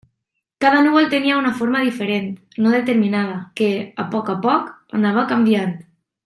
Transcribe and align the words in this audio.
Cada 0.63 0.77
núvol 0.85 1.09
tenia 1.11 1.35
una 1.41 1.51
forma 1.59 1.81
diferent, 1.87 2.31
no 2.65 2.71
determinada, 2.77 3.37
que, 3.61 3.69
a 4.05 4.09
poc 4.17 4.33
a 4.35 4.37
poc, 4.47 4.73
anava 5.03 5.29
canviant. 5.35 5.79